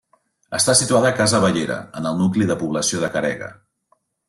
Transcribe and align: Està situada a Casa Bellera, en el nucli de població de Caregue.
Està 0.59 0.73
situada 0.79 1.09
a 1.09 1.17
Casa 1.19 1.41
Bellera, 1.43 1.77
en 2.01 2.09
el 2.13 2.19
nucli 2.23 2.49
de 2.53 2.59
població 2.65 3.05
de 3.05 3.13
Caregue. 3.19 3.53